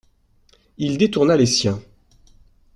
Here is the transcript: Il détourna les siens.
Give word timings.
Il 0.79 0.97
détourna 0.97 1.37
les 1.37 1.45
siens. 1.45 1.79